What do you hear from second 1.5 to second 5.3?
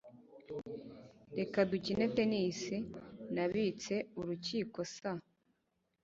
dukine tennis. Nabitse urukiko saa